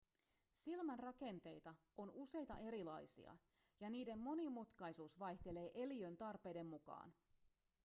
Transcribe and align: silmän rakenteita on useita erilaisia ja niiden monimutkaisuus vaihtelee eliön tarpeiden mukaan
silmän 0.53 0.99
rakenteita 0.99 1.75
on 1.97 2.11
useita 2.13 2.57
erilaisia 2.57 3.37
ja 3.79 3.89
niiden 3.89 4.19
monimutkaisuus 4.19 5.19
vaihtelee 5.19 5.71
eliön 5.73 6.17
tarpeiden 6.17 6.65
mukaan 6.65 7.13